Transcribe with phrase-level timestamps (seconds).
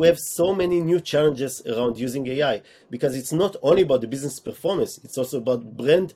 [0.00, 4.06] we have so many new challenges around using AI because it's not only about the
[4.06, 6.14] business performance, it's also about brand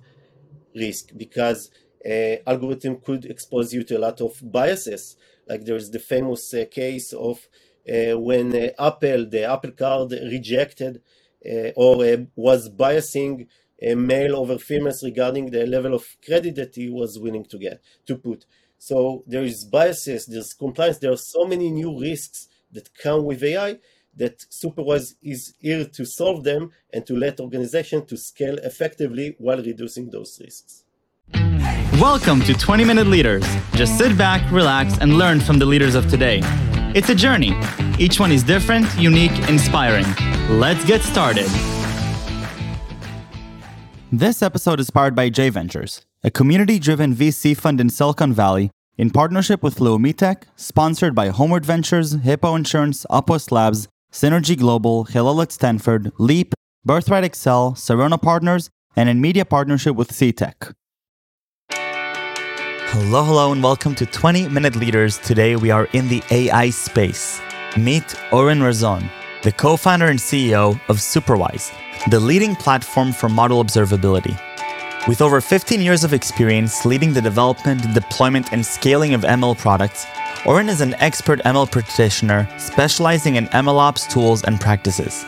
[0.72, 1.68] risk because
[2.08, 5.16] uh, algorithm could expose you to a lot of biases.
[5.48, 7.48] Like there's the famous uh, case of
[7.92, 11.02] uh, when uh, Apple, the Apple Card, rejected
[11.44, 13.48] uh, or uh, was biasing
[13.82, 17.82] a male over females regarding the level of credit that he was willing to get
[18.06, 18.46] to put.
[18.78, 23.42] So there is biases, there's compliance, there are so many new risks that come with
[23.42, 23.78] AI
[24.16, 29.62] that Superwise is here to solve them and to let organizations to scale effectively while
[29.62, 30.84] reducing those risks.
[31.98, 33.44] Welcome to 20 Minute Leaders.
[33.74, 36.40] Just sit back, relax, and learn from the leaders of today.
[36.94, 37.54] It's a journey.
[37.98, 40.06] Each one is different, unique, inspiring.
[40.58, 41.48] Let's get started.
[44.10, 48.70] This episode is powered by J Ventures, a community driven VC fund in Silicon Valley
[48.98, 49.80] in partnership with
[50.16, 56.54] Tech, sponsored by Homeward Ventures, Hippo Insurance, Upwest Labs, Synergy Global, Hillel at Stanford, Leap,
[56.84, 60.74] Birthright Excel, Serona Partners, and in media partnership with CTech.
[61.70, 65.16] Hello, hello, and welcome to 20 Minute Leaders.
[65.18, 67.40] Today we are in the AI space.
[67.78, 69.08] Meet Oren Razon,
[69.42, 71.72] the co founder and CEO of Superwise,
[72.10, 74.38] the leading platform for model observability.
[75.08, 80.06] With over 15 years of experience leading the development, deployment, and scaling of ML products,
[80.46, 85.24] Oren is an expert ML practitioner specializing in MLOps tools and practices.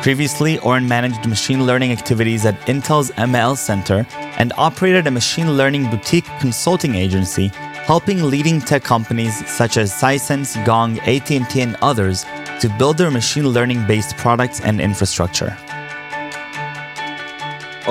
[0.00, 4.06] Previously, Oren managed machine learning activities at Intel's ML Center
[4.38, 7.48] and operated a machine learning boutique consulting agency,
[7.84, 12.24] helping leading tech companies such as Sisense, Gong, AT&T, and others
[12.60, 15.54] to build their machine learning-based products and infrastructure.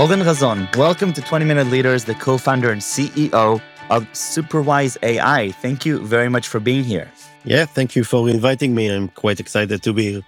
[0.01, 5.51] Oren Razon, welcome to 20 Minute Leaders, the co founder and CEO of Superwise AI.
[5.61, 7.07] Thank you very much for being here.
[7.43, 8.87] Yeah, thank you for inviting me.
[8.87, 10.21] I'm quite excited to be here.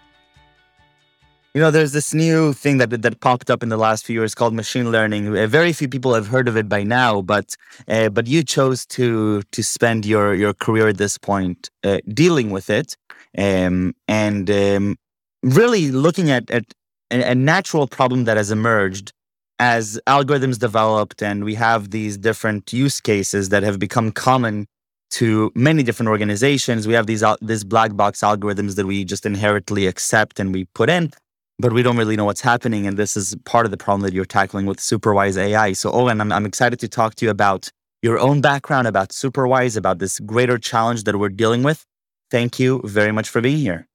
[1.56, 4.36] You know, there's this new thing that that popped up in the last few years
[4.36, 5.36] called machine learning.
[5.36, 7.56] Uh, very few people have heard of it by now, but
[7.88, 12.52] uh, but you chose to to spend your your career at this point uh, dealing
[12.52, 12.96] with it,
[13.40, 14.98] um, and um,
[15.42, 16.66] really looking at at
[17.10, 19.14] a natural problem that has emerged
[19.60, 24.68] as algorithms developed and we have these different use cases that have become common
[25.12, 29.86] to many different organizations we have these these black box algorithms that we just inherently
[29.86, 31.12] accept and we put in
[31.60, 32.88] but we don't really know what's happening.
[32.88, 36.20] And this is part of the problem that you're tackling with superwise ai so Oren
[36.20, 37.70] i'm, I'm excited to talk to you about
[38.02, 41.86] your own background about superwise about this greater challenge that we're dealing with.
[42.30, 43.88] Thank you very much for being here.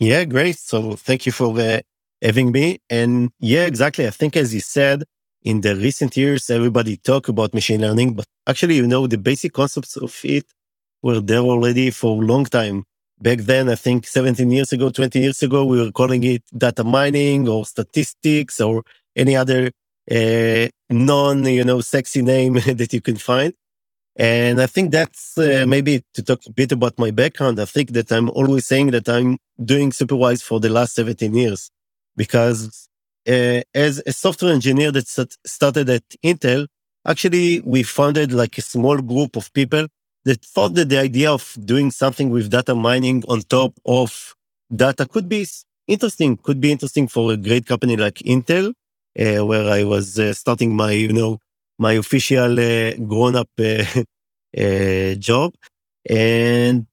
[0.00, 0.58] Yeah great.
[0.58, 1.82] So thank you for the
[2.22, 2.78] having me.
[2.88, 4.06] And yeah, exactly.
[4.06, 5.04] I think as you said,
[5.42, 9.52] in the recent years, everybody talk about machine learning, but actually, you know, the basic
[9.52, 10.46] concepts of it
[11.02, 12.84] were there already for a long time.
[13.20, 16.84] Back then, I think 17 years ago, 20 years ago, we were calling it data
[16.84, 18.84] mining or statistics or
[19.16, 19.70] any other
[20.10, 23.52] uh, non, you know, sexy name that you can find.
[24.14, 27.58] And I think that's uh, maybe to talk a bit about my background.
[27.58, 31.70] I think that I'm always saying that I'm doing Superwise for the last 17 years
[32.16, 32.88] because
[33.28, 35.06] uh, as a software engineer that
[35.46, 36.66] started at Intel,
[37.06, 39.86] actually we founded like a small group of people
[40.24, 44.34] that thought that the idea of doing something with data mining on top of
[44.74, 45.46] data could be
[45.88, 48.72] interesting, could be interesting for a great company like Intel,
[49.18, 51.38] uh, where I was uh, starting my, you know,
[51.78, 52.54] my official
[53.06, 53.48] grown up
[55.18, 55.54] job.
[56.08, 56.86] And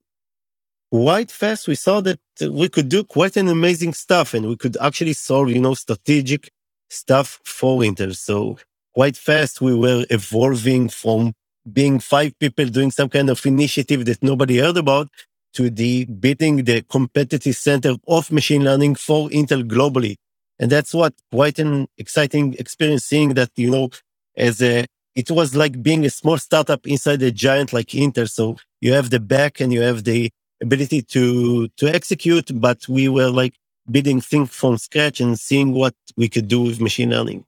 [0.92, 1.68] quite fast.
[1.68, 5.14] We saw that uh, we could do quite an amazing stuff and we could actually
[5.14, 6.52] solve you know strategic
[6.90, 8.58] stuff for intel so
[8.96, 11.34] quite fast we were evolving from
[11.72, 15.08] being five people doing some kind of initiative that nobody heard about
[15.54, 20.16] to the building the competitive center of machine learning for intel globally.
[20.60, 23.90] And that's what quite an exciting experience seeing that you know
[24.36, 24.86] as a
[25.16, 28.30] it was like being a small startup inside a giant like intel.
[28.30, 33.10] So you have the back and you have the ability to to execute, but we
[33.10, 33.56] were like
[33.92, 37.46] building things from scratch and seeing what we could do with machine learning.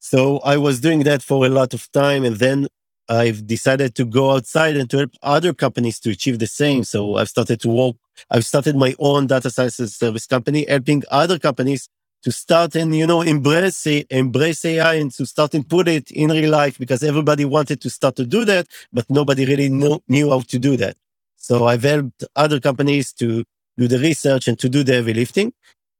[0.00, 2.68] So I was doing that for a lot of time, and then
[3.08, 6.84] I've decided to go outside and to help other companies to achieve the same.
[6.84, 7.96] So I've started to work.
[8.30, 11.88] I've started my own data science service company, helping other companies
[12.24, 16.30] to start and you know embrace embrace AI and to start and put it in
[16.30, 20.30] real life because everybody wanted to start to do that, but nobody really knew, knew
[20.30, 20.96] how to do that.
[21.42, 23.42] So I've helped other companies to
[23.76, 25.52] do the research and to do the heavy lifting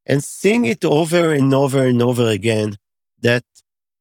[0.07, 2.77] and seeing it over and over and over again
[3.23, 3.43] that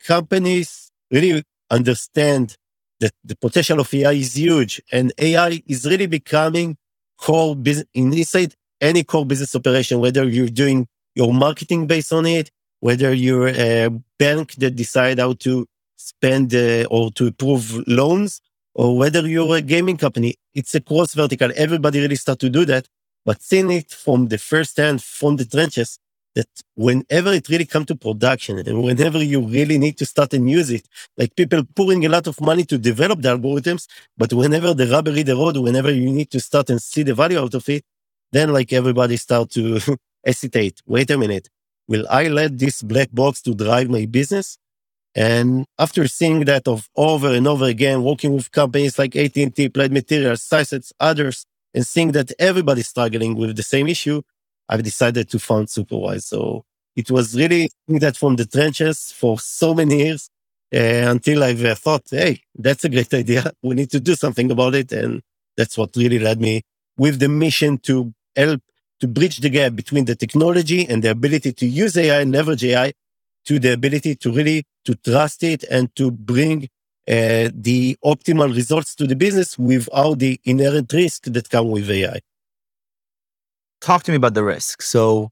[0.05, 2.55] companies really understand
[2.99, 6.77] that the potential of AI is huge and AI is really becoming
[7.17, 12.51] core business inside any core business operation, whether you're doing your marketing based on it,
[12.81, 13.89] whether you're a
[14.19, 15.65] bank that decide how to
[15.97, 18.41] spend uh, or to approve loans,
[18.75, 21.51] or whether you're a gaming company, it's a cross vertical.
[21.55, 22.87] Everybody really start to do that,
[23.25, 25.99] but seeing it from the first hand, from the trenches,
[26.35, 30.49] that whenever it really come to production and whenever you really need to start and
[30.49, 30.87] use it,
[31.17, 33.87] like people pouring a lot of money to develop the algorithms,
[34.17, 37.13] but whenever the rubber hit the road, whenever you need to start and see the
[37.13, 37.83] value out of it,
[38.31, 39.79] then like everybody start to
[40.25, 40.81] hesitate.
[40.85, 41.49] Wait a minute.
[41.87, 44.57] Will I let this black box to drive my business?
[45.15, 49.91] And after seeing that of over and over again, working with companies like AT&T, Applied
[49.91, 54.21] Materials, Sisense, others, and seeing that everybody's struggling with the same issue,
[54.69, 56.23] I've decided to found Superwise.
[56.23, 56.63] So
[56.95, 60.29] it was really that from the trenches for so many years
[60.73, 63.51] uh, until I've uh, thought, hey, that's a great idea.
[63.61, 64.91] We need to do something about it.
[64.93, 65.21] And
[65.57, 66.61] that's what really led me
[66.97, 68.61] with the mission to help
[69.01, 72.63] to bridge the gap between the technology and the ability to use AI and leverage
[72.63, 72.93] AI
[73.45, 76.69] to the ability to really to trust it and to bring
[77.07, 82.19] uh, the optimal results to the business without the inherent risk that come with AI.
[83.81, 84.81] Talk to me about the risk.
[84.81, 85.31] So,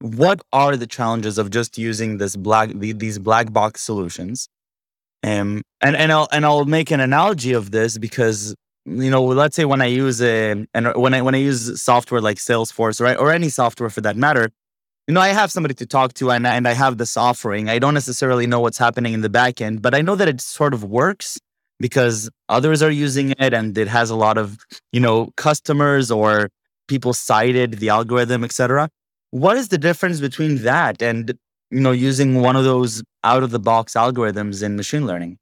[0.00, 4.48] what are the challenges of just using this black these black box solutions?
[5.24, 8.54] Um, and and I'll and I'll make an analogy of this because
[8.84, 12.20] you know let's say when I use a and when I when I use software
[12.20, 14.50] like Salesforce right or any software for that matter,
[15.06, 17.68] you know, I have somebody to talk to and, and I have this offering.
[17.68, 20.40] I don't necessarily know what's happening in the back end, but I know that it
[20.40, 21.38] sort of works
[21.80, 24.58] because others are using it and it has a lot of,
[24.92, 26.50] you know, customers or
[26.86, 28.88] people cited the algorithm, etc.
[29.30, 31.34] What is the difference between that and,
[31.70, 35.38] you know, using one of those out of the box algorithms in machine learning?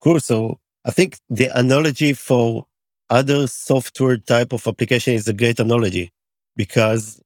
[0.00, 0.20] Cool.
[0.20, 2.64] So I think the analogy for
[3.10, 6.12] other software type of application is a great analogy
[6.56, 7.20] because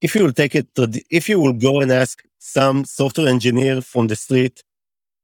[0.00, 0.68] if you will take it
[1.10, 4.62] if you will go and ask some software engineer from the street,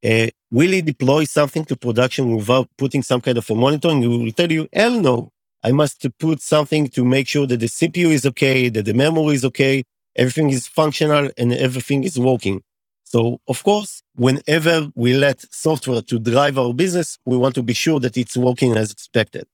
[0.03, 4.01] uh, will he deploy something to production without putting some kind of a monitoring?
[4.01, 5.29] He will tell you, hell no.
[5.63, 9.35] I must put something to make sure that the CPU is okay, that the memory
[9.35, 9.83] is okay,
[10.15, 12.61] everything is functional and everything is working.
[13.05, 17.73] So of course, whenever we let software to drive our business, we want to be
[17.73, 19.45] sure that it's working as expected.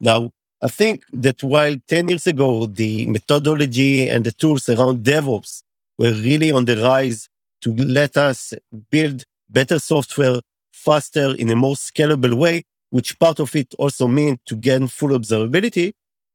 [0.00, 0.30] Now,
[0.66, 5.62] I think that while 10 years ago, the methodology and the tools around DevOps
[5.96, 7.28] were really on the rise
[7.60, 8.52] to let us
[8.90, 10.40] build better software
[10.72, 15.10] faster in a more scalable way, which part of it also means to gain full
[15.10, 15.92] observability.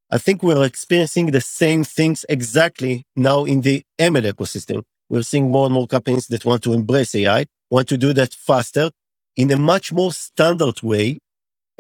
[0.10, 4.84] I think we're experiencing the same things exactly now in the ML ecosystem.
[5.10, 8.34] We're seeing more and more companies that want to embrace AI, want to do that
[8.34, 8.92] faster
[9.36, 11.20] in a much more standard way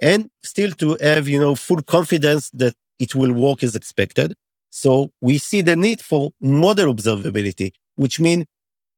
[0.01, 4.33] and still to have, you know, full confidence that it will work as expected.
[4.71, 8.45] So we see the need for model observability, which means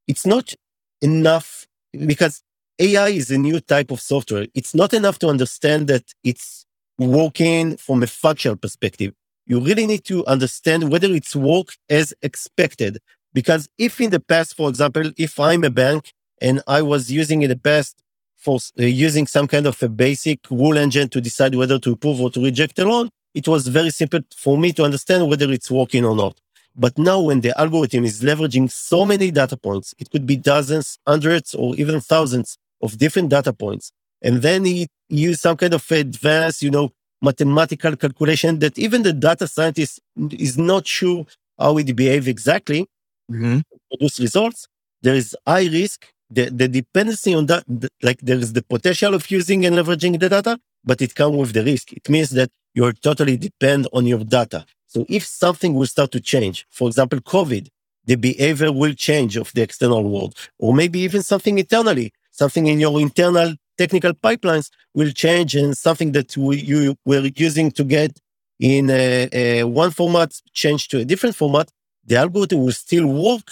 [0.07, 0.53] it's not
[1.01, 1.67] enough
[2.07, 2.41] because
[2.79, 4.47] AI is a new type of software.
[4.53, 6.65] It's not enough to understand that it's
[6.97, 9.13] working from a functional perspective.
[9.45, 12.99] You really need to understand whether it's work as expected.
[13.33, 17.41] Because if in the past, for example, if I'm a bank and I was using
[17.41, 18.02] in the past
[18.43, 22.19] for uh, using some kind of a basic rule engine to decide whether to approve
[22.21, 25.71] or to reject a loan, it was very simple for me to understand whether it's
[25.71, 26.37] working or not.
[26.75, 30.97] But now when the algorithm is leveraging so many data points, it could be dozens,
[31.07, 33.91] hundreds, or even thousands of different data points.
[34.21, 36.91] And then he use some kind of advanced, you know,
[37.21, 39.99] mathematical calculation that even the data scientist
[40.31, 41.25] is not sure
[41.57, 42.87] how it behave exactly
[43.31, 43.59] mm-hmm.
[43.89, 44.67] produce results.
[45.01, 47.63] There is high risk the, the dependency on that,
[48.01, 51.53] like there is the potential of using and leveraging the data, but it comes with
[51.53, 51.93] the risk.
[51.93, 54.65] It means that you're totally depend on your data.
[54.87, 57.67] So if something will start to change, for example, COVID,
[58.05, 62.79] the behavior will change of the external world, or maybe even something internally, something in
[62.79, 68.19] your internal technical pipelines will change and something that we, you were using to get
[68.59, 71.69] in a, a one format change to a different format,
[72.05, 73.51] the algorithm will still work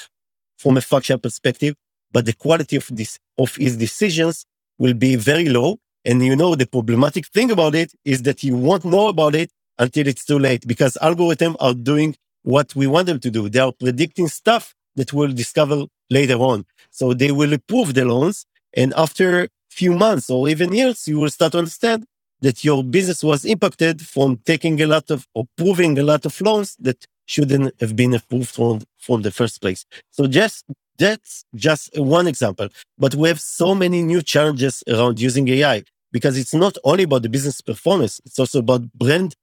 [0.58, 1.76] from a functional perspective,
[2.12, 4.46] but the quality of this of his decisions
[4.78, 5.78] will be very low.
[6.04, 9.52] And you know the problematic thing about it is that you won't know about it
[9.78, 13.50] until it's too late because algorithms are doing what we want them to do.
[13.50, 16.66] They are predicting stuff that we'll discover later on.
[16.90, 18.46] So they will approve the loans.
[18.74, 22.06] And after few months or even years, you will start to understand
[22.42, 26.76] that your business was impacted from taking a lot of approving a lot of loans
[26.80, 29.86] that shouldn't have been approved from, from the first place.
[30.10, 30.66] So just
[30.98, 32.70] that's just one example.
[32.98, 37.24] But we have so many new challenges around using AI because it's not only about
[37.24, 39.36] the business performance, it's also about brand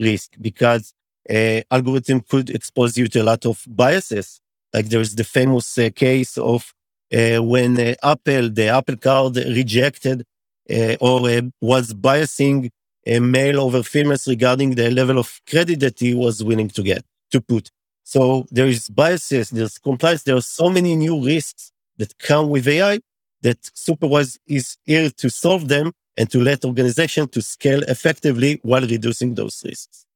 [0.00, 0.92] risk because
[1.30, 4.40] uh, algorithm could expose you to a lot of biases.
[4.72, 6.72] Like there's the famous uh, case of
[7.12, 10.24] uh, when uh, Apple, the Apple Card rejected
[10.70, 12.70] uh, or uh, was biasing
[13.06, 17.04] a male over females regarding the level of credit that he was willing to get,
[17.32, 17.70] to put.
[18.08, 22.66] So there is biases, there's compliance, there are so many new risks that come with
[22.66, 23.00] AI
[23.42, 28.80] that Superwise is here to solve them and to let organizations to scale effectively while
[28.80, 30.06] reducing those risks.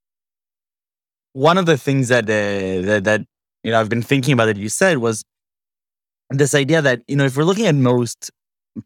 [1.34, 3.26] One of the things that, uh, that, that
[3.62, 5.22] you know I've been thinking about that you said was
[6.30, 8.30] this idea that you know if we're looking at most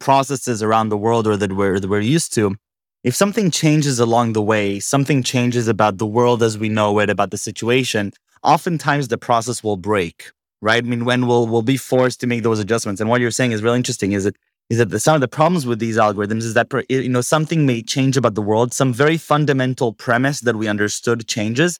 [0.01, 2.57] processes around the world or that we're that we're used to,
[3.05, 7.09] if something changes along the way, something changes about the world as we know it,
[7.09, 8.13] about the situation,
[8.47, 10.31] oftentimes the process will break,
[10.63, 10.83] right?
[10.83, 13.01] I mean, when we'll we'll be forced to make those adjustments.
[13.01, 14.13] And what you're saying is really interesting.
[14.13, 14.37] Is that
[14.71, 17.67] is that the, some of the problems with these algorithms is that you know something
[17.67, 21.79] may change about the world, some very fundamental premise that we understood changes,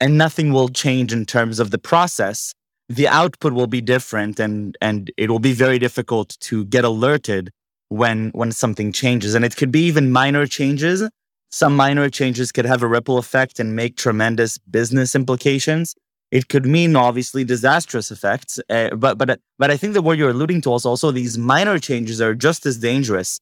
[0.00, 2.54] and nothing will change in terms of the process
[2.88, 7.50] the output will be different and and it will be very difficult to get alerted
[7.88, 11.08] when when something changes and it could be even minor changes
[11.52, 15.94] some minor changes could have a ripple effect and make tremendous business implications
[16.30, 20.30] it could mean obviously disastrous effects uh, but but but i think that what you're
[20.30, 23.38] alluding to is also these minor changes are just as dangerous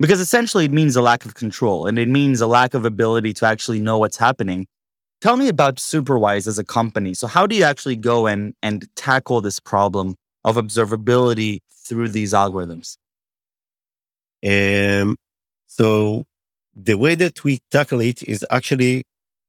[0.00, 3.32] because essentially it means a lack of control and it means a lack of ability
[3.34, 4.66] to actually know what's happening
[5.20, 7.12] Tell me about Superwise as a company.
[7.12, 12.32] So, how do you actually go and, and tackle this problem of observability through these
[12.32, 12.96] algorithms?
[14.46, 15.16] Um,
[15.66, 16.24] so,
[16.82, 19.02] the way that we tackle it is actually,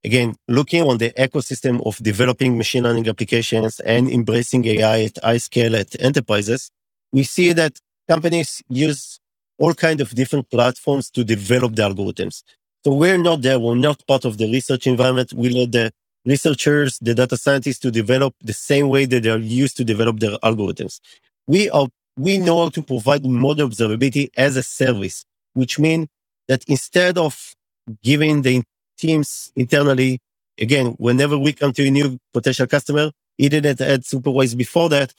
[0.03, 5.37] again, looking on the ecosystem of developing machine learning applications and embracing AI at high
[5.37, 6.71] scale at enterprises.
[7.11, 9.19] We see that companies use
[9.59, 12.43] all kinds of different platforms to develop the algorithms.
[12.83, 13.59] So we're not there.
[13.59, 15.33] We're not part of the research environment.
[15.33, 15.91] We let the
[16.25, 20.37] researchers, the data scientists to develop the same way that they're used to develop their
[20.37, 20.99] algorithms.
[21.45, 26.07] We are, we know how to provide model observability as a service, which means
[26.49, 27.55] that instead of
[28.03, 28.61] giving the
[28.97, 30.19] teams internally,
[30.59, 35.13] again, whenever we come to a new potential customer, he didn't add Superwise before that.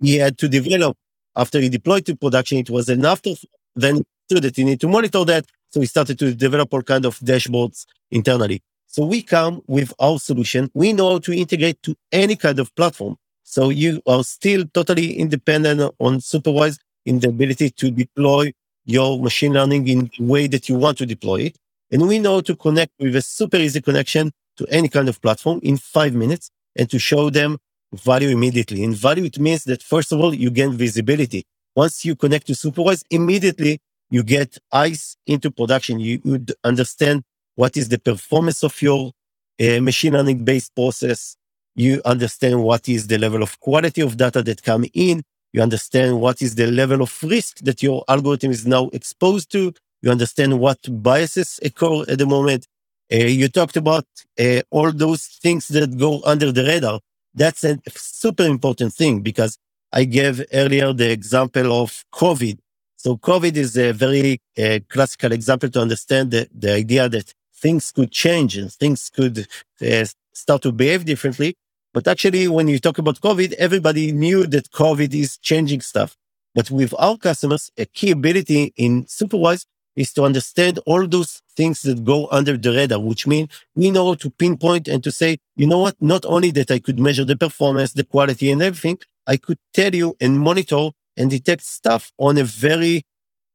[0.00, 0.96] He had to develop
[1.34, 2.58] after he deployed to production.
[2.58, 3.34] It was enough to
[3.74, 7.04] then so that you need to monitor that so we started to develop all kind
[7.04, 8.62] of dashboards internally.
[8.86, 10.70] So we come with our solution.
[10.74, 13.16] We know how to integrate to any kind of platform.
[13.42, 18.52] So you are still totally independent on Superwise in the ability to deploy
[18.88, 21.56] your machine learning in the way that you want to deploy it.
[21.92, 25.60] And we know to connect with a super easy connection to any kind of platform
[25.62, 27.58] in five minutes and to show them
[27.92, 28.82] value immediately.
[28.82, 31.44] In value, it means that first of all, you gain visibility.
[31.76, 33.78] Once you connect to Superwise, immediately
[34.10, 36.00] you get eyes into production.
[36.00, 37.24] You would understand
[37.56, 39.12] what is the performance of your
[39.60, 41.36] uh, machine learning based process.
[41.74, 45.22] You understand what is the level of quality of data that come in.
[45.52, 49.72] You understand what is the level of risk that your algorithm is now exposed to.
[50.02, 52.66] You understand what biases occur at the moment.
[53.12, 54.06] Uh, you talked about
[54.38, 57.00] uh, all those things that go under the radar.
[57.34, 59.56] That's a super important thing because
[59.92, 62.58] I gave earlier the example of COVID
[62.98, 67.92] so COVID is a very uh, classical example to understand the, the idea that things
[67.92, 69.46] could change and things could
[69.80, 71.54] uh, start to behave differently.
[71.94, 76.16] But actually, when you talk about COVID, everybody knew that COVID is changing stuff.
[76.54, 79.64] But with our customers, a key ability in Superwise
[79.96, 84.14] is to understand all those things that go under the radar, which means we know
[84.14, 85.96] to pinpoint and to say, you know what?
[86.00, 89.94] Not only that I could measure the performance, the quality and everything, I could tell
[89.94, 93.02] you and monitor and detect stuff on a very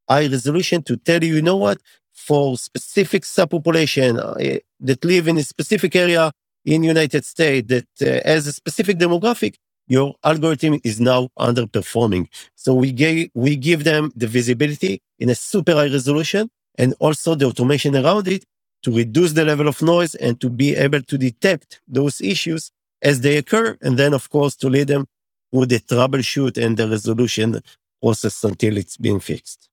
[0.09, 1.79] high resolution to tell you, you know what,
[2.13, 6.31] for specific subpopulation uh, that live in a specific area
[6.65, 9.55] in United States that uh, has a specific demographic,
[9.87, 12.27] your algorithm is now underperforming.
[12.55, 17.35] So we gave, we give them the visibility in a super high resolution and also
[17.35, 18.45] the automation around it
[18.83, 23.21] to reduce the level of noise and to be able to detect those issues as
[23.21, 23.77] they occur.
[23.81, 25.05] And then, of course, to lead them
[25.51, 27.61] with the troubleshoot and the resolution
[28.01, 29.69] process until it's being fixed.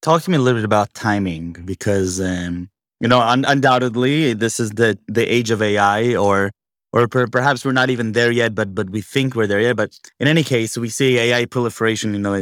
[0.00, 2.70] Talk to me a little bit about timing because um,
[3.02, 6.52] you know un- undoubtedly this is the the age of AI or
[6.94, 9.76] or per- perhaps we're not even there yet but but we think we're there yet
[9.76, 12.34] but in any case we see AI proliferation you know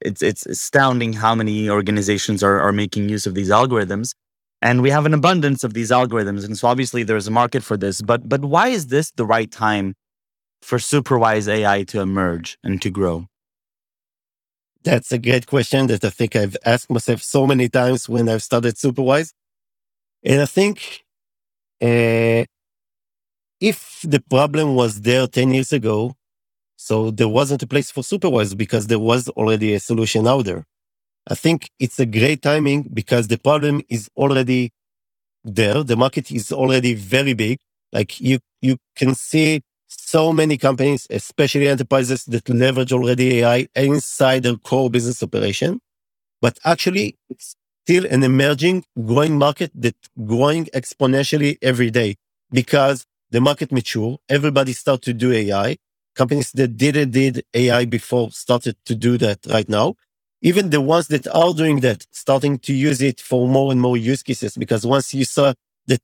[0.00, 4.14] it's it's astounding how many organizations are are making use of these algorithms
[4.62, 7.76] and we have an abundance of these algorithms and so obviously there's a market for
[7.76, 9.94] this but but why is this the right time
[10.62, 13.26] for Superwise AI to emerge and to grow?
[14.84, 18.42] That's a great question that I think I've asked myself so many times when I've
[18.42, 19.32] started Superwise.
[20.26, 21.04] And I think
[21.82, 22.44] uh,
[23.60, 26.14] if the problem was there 10 years ago,
[26.76, 30.64] so there wasn't a place for supervisors because there was already a solution out there.
[31.28, 34.72] I think it's a great timing because the problem is already
[35.44, 35.84] there.
[35.84, 37.58] The market is already very big.
[37.92, 44.44] Like you, you can see so many companies, especially enterprises that leverage already AI inside
[44.44, 45.80] their core business operation.
[46.42, 47.56] But actually it's
[47.86, 52.16] still an emerging growing market that growing exponentially every day
[52.52, 54.18] because the market mature.
[54.30, 55.76] Everybody start to do AI.
[56.16, 59.96] Companies that didn't did AI before started to do that right now.
[60.42, 63.98] Even the ones that are doing that, starting to use it for more and more
[63.98, 65.54] use cases, because once you saw
[65.88, 66.00] that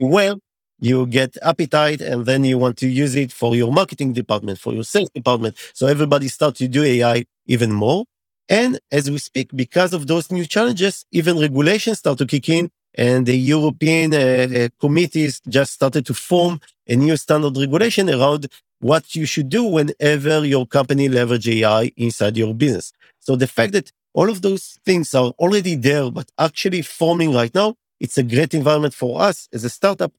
[0.00, 0.40] well,
[0.80, 4.74] you get appetite and then you want to use it for your marketing department, for
[4.74, 5.56] your sales department.
[5.74, 8.04] So everybody start to do AI even more.
[8.48, 12.70] And as we speak, because of those new challenges, even regulations start to kick in
[12.94, 18.48] and the European uh, uh, committees just started to form a new standard regulation around
[18.80, 22.92] what you should do whenever your company leverage AI inside your business.
[23.20, 27.54] So the fact that all of those things are already there, but actually forming right
[27.54, 30.12] now, it's a great environment for us as a startup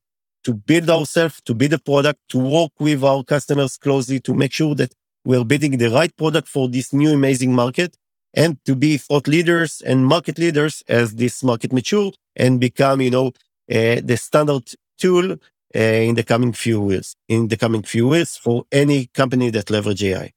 [0.46, 4.53] to build ourselves, to build a product, to work with our customers closely to make
[4.53, 4.94] sure that
[5.25, 7.96] we're building the right product for this new amazing market
[8.34, 13.12] and to be thought leaders and market leaders as this market mature and become, you
[13.12, 13.28] know,
[13.72, 18.36] uh, the standard tool uh, in the coming few years, in the coming few years
[18.36, 20.32] for any company that leverage AI.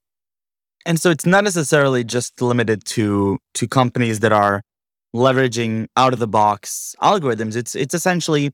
[0.85, 4.63] And so it's not necessarily just limited to to companies that are
[5.15, 7.57] leveraging out of the box algorithms.
[7.57, 8.53] It's it's essentially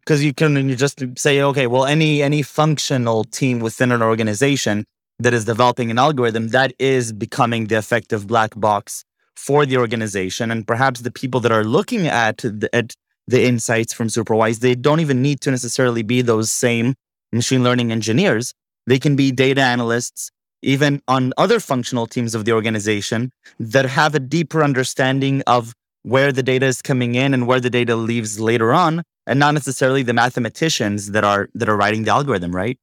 [0.00, 4.84] because you can you just say, okay, well, any any functional team within an organization
[5.20, 9.04] that is developing an algorithm that is becoming the effective black box
[9.36, 10.50] for the organization.
[10.50, 12.94] And perhaps the people that are looking at the, at
[13.26, 16.94] the insights from Superwise, they don't even need to necessarily be those same
[17.32, 18.52] machine learning engineers.
[18.86, 20.30] They can be data analysts,
[20.62, 26.32] even on other functional teams of the organization that have a deeper understanding of where
[26.32, 30.02] the data is coming in and where the data leaves later on, and not necessarily
[30.02, 32.78] the mathematicians that are that are writing the algorithm, right?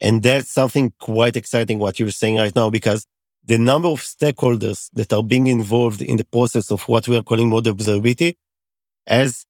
[0.00, 3.06] And that's something quite exciting what you're saying right now, because
[3.44, 7.22] the number of stakeholders that are being involved in the process of what we are
[7.22, 8.36] calling model observability
[9.06, 9.46] has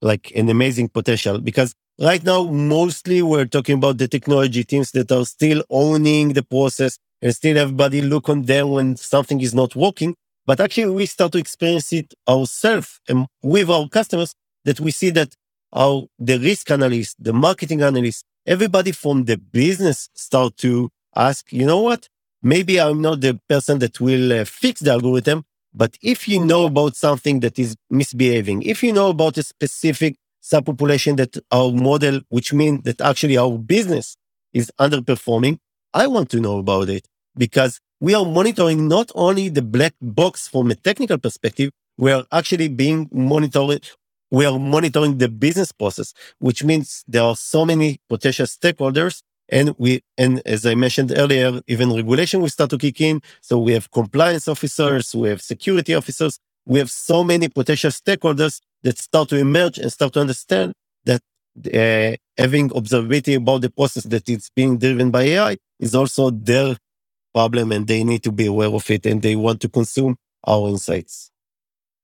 [0.00, 5.12] like an amazing potential because right now, mostly we're talking about the technology teams that
[5.12, 9.76] are still owning the process and still everybody look on them when something is not
[9.76, 10.14] working.
[10.46, 15.10] But actually we start to experience it ourselves and with our customers that we see
[15.10, 15.34] that
[15.72, 21.66] our, the risk analyst, the marketing analyst, everybody from the business start to ask, you
[21.66, 22.08] know what?
[22.42, 26.66] Maybe I'm not the person that will uh, fix the algorithm, but if you know
[26.66, 32.20] about something that is misbehaving, if you know about a specific subpopulation that our model,
[32.28, 34.16] which means that actually our business
[34.52, 35.58] is underperforming,
[35.94, 40.46] I want to know about it because we are monitoring not only the black box
[40.48, 43.88] from a technical perspective, we are actually being monitored
[44.34, 49.22] we are monitoring the business process, which means there are so many potential stakeholders.
[49.48, 53.20] And we, and as I mentioned earlier, even regulation will start to kick in.
[53.42, 58.60] So we have compliance officers, we have security officers, we have so many potential stakeholders
[58.82, 60.72] that start to emerge and start to understand
[61.04, 61.20] that
[61.66, 66.76] uh, having observability about the process that is being driven by AI is also their
[67.32, 70.16] problem and they need to be aware of it and they want to consume
[70.46, 71.30] our insights.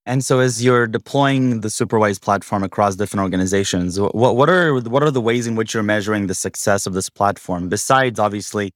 [0.05, 5.03] And so, as you're deploying the Superwise platform across different organizations, what, what are what
[5.03, 7.69] are the ways in which you're measuring the success of this platform?
[7.69, 8.71] Besides, obviously,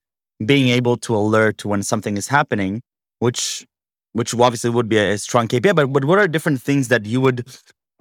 [0.46, 2.82] being able to alert when something is happening,
[3.20, 3.66] which
[4.14, 5.76] which obviously would be a strong KPI.
[5.76, 7.46] But, but what are different things that you would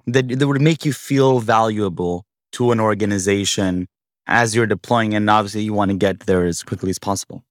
[0.05, 3.87] that, that would make you feel valuable to an organization
[4.27, 7.43] as you're deploying, and obviously you want to get there as quickly as possible?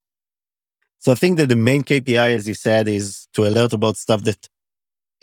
[1.00, 4.22] So I think that the main KPI, as you said, is to alert about stuff
[4.22, 4.48] that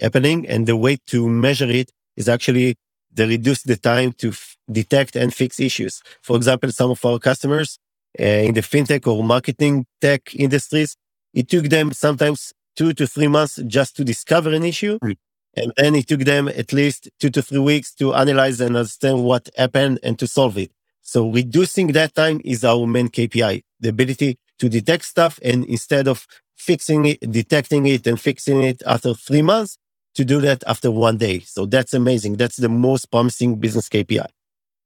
[0.02, 0.48] happening.
[0.48, 2.76] And the way to measure it is actually
[3.16, 6.02] to reduce the time to f- detect and fix issues.
[6.22, 7.78] For example, some of our customers
[8.20, 10.96] uh, in the fintech or marketing tech industries,
[11.34, 15.00] it took them sometimes two to three months just to discover an issue.
[15.00, 15.18] Mm.
[15.56, 19.24] And then it took them at least two to three weeks to analyze and understand
[19.24, 20.72] what happened and to solve it.
[21.02, 25.40] So reducing that time is our main KPI, the ability to detect stuff.
[25.44, 29.78] And instead of fixing it, detecting it and fixing it after three months,
[30.16, 31.40] to do that after one day.
[31.40, 32.38] So that's amazing.
[32.38, 34.28] That's the most promising business KPI.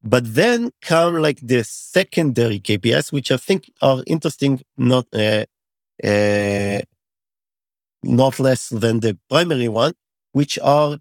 [0.03, 5.45] But then come like the secondary KPIs, which I think are interesting, not uh,
[6.03, 6.81] uh,
[8.03, 9.93] not less than the primary one,
[10.33, 10.99] which are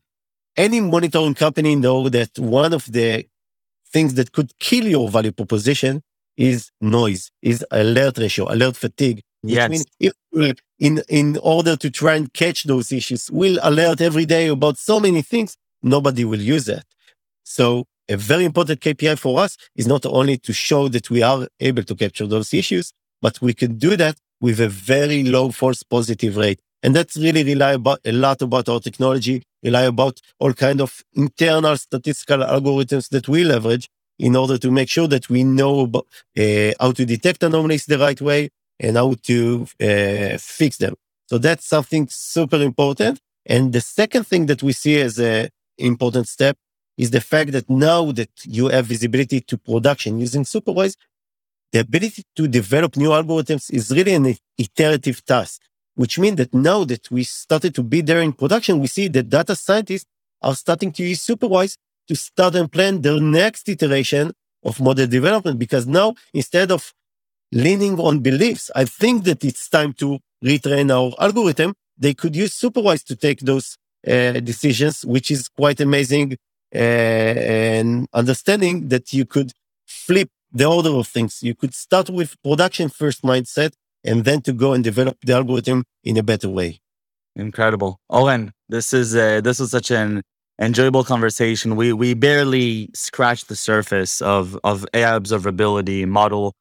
[0.56, 3.26] any monitoring company know that one of the
[3.92, 6.02] things that could kill your value proposition
[6.36, 9.22] is noise, is alert ratio, alert fatigue.
[9.46, 9.70] Yes.
[9.70, 10.14] Means
[10.78, 14.98] in, in order to try and catch those issues, we'll alert every day about so
[15.00, 16.84] many things, nobody will use it.
[17.44, 21.46] So a very important KPI for us is not only to show that we are
[21.60, 25.82] able to capture those issues, but we can do that with a very low false
[25.82, 26.60] positive rate.
[26.82, 31.02] And that's really rely about a lot about our technology, rely about all kind of
[31.14, 36.06] internal statistical algorithms that we leverage in order to make sure that we know about,
[36.38, 40.94] uh, how to detect anomalies the right way and how to uh, fix them.
[41.28, 43.20] So that's something super important.
[43.46, 46.56] And the second thing that we see as an important step
[46.96, 50.96] is the fact that now that you have visibility to production using Superwise,
[51.72, 55.60] the ability to develop new algorithms is really an iterative task,
[55.96, 59.28] which means that now that we started to be there in production, we see that
[59.28, 60.06] data scientists
[60.40, 64.32] are starting to use Superwise to start and plan their next iteration
[64.62, 65.58] of model development.
[65.58, 66.92] Because now, instead of
[67.54, 71.74] leaning on beliefs, I think that it's time to retrain our algorithm.
[71.96, 76.36] They could use Superwise to take those uh, decisions, which is quite amazing.
[76.74, 79.52] Uh, and understanding that you could
[79.86, 81.40] flip the order of things.
[81.40, 85.84] You could start with production first mindset and then to go and develop the algorithm
[86.02, 86.80] in a better way.
[87.36, 88.00] Incredible.
[88.08, 90.22] Oren, this is uh, this was such an
[90.60, 91.76] enjoyable conversation.
[91.76, 96.54] We we barely scratched the surface of of AI observability, model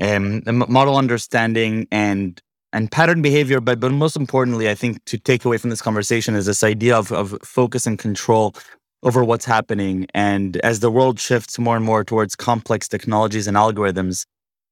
[0.00, 2.40] um, model understanding and
[2.72, 3.60] and pattern behavior.
[3.60, 6.96] But but most importantly, I think to take away from this conversation is this idea
[6.96, 8.54] of of focus and control
[9.02, 10.06] over what's happening.
[10.14, 14.26] And as the world shifts more and more towards complex technologies and algorithms,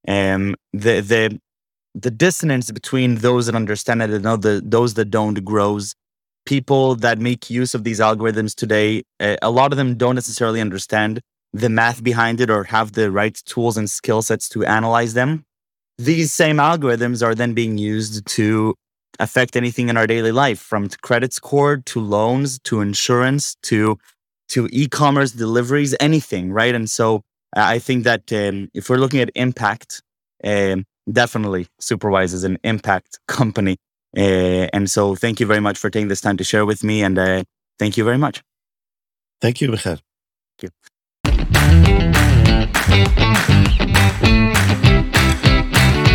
[0.07, 1.39] um, the the
[1.95, 5.95] the dissonance between those that understand it and the, those that don't grows.
[6.45, 11.19] People that make use of these algorithms today, a lot of them don't necessarily understand
[11.59, 15.45] the math behind it or have the right tools and skill sets to analyze them.
[15.97, 18.75] These same algorithms are then being used to
[19.19, 23.97] affect anything in our daily life, from credit score to loans to insurance to
[24.49, 26.73] to e-commerce deliveries, anything, right?
[26.73, 27.21] And so
[27.53, 30.01] I think that um, if we're looking at impact,
[30.43, 33.77] um, definitely is an impact company.
[34.15, 37.03] Uh, and so thank you very much for taking this time to share with me.
[37.03, 37.43] And uh,
[37.77, 38.41] thank you very much.
[39.41, 39.97] Thank you, Michael.
[39.97, 40.69] Thank you.
[42.57, 44.33] フフフフ
[45.93, 46.06] フ。